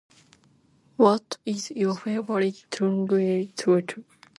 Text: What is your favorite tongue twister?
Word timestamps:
What 0.97 1.37
is 1.45 1.69
your 1.69 1.93
favorite 1.95 2.65
tongue 2.71 3.07
twister? 3.55 4.03